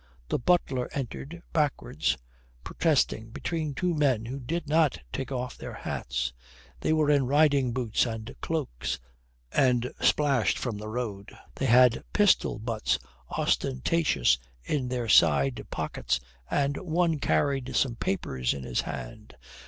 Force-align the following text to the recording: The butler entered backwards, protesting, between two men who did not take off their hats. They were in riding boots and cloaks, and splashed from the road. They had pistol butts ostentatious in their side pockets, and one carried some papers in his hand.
The 0.29 0.39
butler 0.39 0.89
entered 0.93 1.43
backwards, 1.53 2.17
protesting, 2.63 3.29
between 3.29 3.75
two 3.75 3.93
men 3.93 4.25
who 4.25 4.39
did 4.39 4.67
not 4.67 4.97
take 5.13 5.31
off 5.31 5.59
their 5.59 5.75
hats. 5.75 6.33
They 6.79 6.91
were 6.91 7.11
in 7.11 7.27
riding 7.27 7.71
boots 7.71 8.07
and 8.07 8.35
cloaks, 8.41 8.99
and 9.53 9.93
splashed 10.01 10.57
from 10.57 10.79
the 10.79 10.89
road. 10.89 11.37
They 11.53 11.67
had 11.67 12.03
pistol 12.13 12.57
butts 12.57 12.97
ostentatious 13.29 14.39
in 14.63 14.87
their 14.87 15.07
side 15.07 15.63
pockets, 15.69 16.19
and 16.49 16.77
one 16.77 17.19
carried 17.19 17.75
some 17.75 17.95
papers 17.95 18.55
in 18.55 18.63
his 18.63 18.81
hand. 18.81 19.35